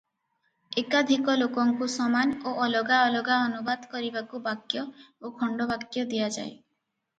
[0.81, 6.53] ଏକାଧିକ ଲୋକଙ୍କୁ ସମାନ ଓ ଅଲଗା ଅଲଗା ଅନୁବାଦ କରିବାକୁ ବାକ୍ୟ ଓ ଖଣ୍ଡବାକ୍ୟ ଦିଆଯାଏ।